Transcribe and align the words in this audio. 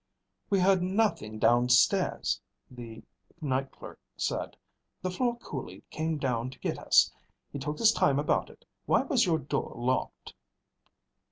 "We 0.49 0.59
heard 0.61 0.81
nothing 0.81 1.37
downstairs," 1.37 2.41
the 2.71 3.03
night 3.39 3.69
clerk 3.71 3.99
said. 4.17 4.57
"The 5.03 5.11
floor 5.11 5.37
coolie 5.37 5.83
came 5.91 6.17
down 6.17 6.49
to 6.49 6.59
get 6.59 6.79
us. 6.79 7.11
He 7.53 7.59
took 7.59 7.77
his 7.77 7.91
time 7.91 8.17
about 8.17 8.49
it. 8.49 8.65
Why 8.87 9.03
was 9.03 9.27
your 9.27 9.37
door 9.37 9.73
locked?" 9.75 10.33